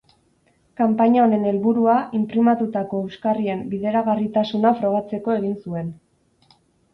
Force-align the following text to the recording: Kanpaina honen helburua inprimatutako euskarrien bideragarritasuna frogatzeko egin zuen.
Kanpaina 0.79 1.19
honen 1.25 1.43
helburua 1.49 1.97
inprimatutako 2.19 3.01
euskarrien 3.03 3.61
bideragarritasuna 3.75 4.73
frogatzeko 4.81 5.37
egin 5.39 5.55
zuen. 5.69 5.93